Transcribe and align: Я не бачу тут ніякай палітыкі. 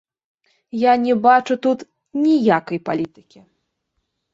Я 0.83 0.93
не 1.03 1.13
бачу 1.27 1.53
тут 1.67 1.85
ніякай 2.25 2.85
палітыкі. 2.91 3.39